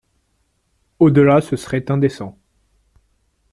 Au-delà, 0.97 1.41
ce 1.41 1.55
serait 1.55 1.91
indécent. 1.91 2.35